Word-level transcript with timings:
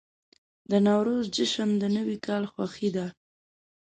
د 0.69 0.71
نوروز 0.87 1.25
جشن 1.35 1.69
د 1.81 1.83
نوي 1.97 2.17
کال 2.27 2.43
خوښي 2.51 2.89
ده. 2.95 3.07